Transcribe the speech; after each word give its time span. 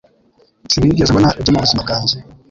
Sinigeze 0.71 1.11
mbona 1.11 1.29
ibyo 1.39 1.51
mubuzima 1.53 1.81
bwanjye. 1.85 2.17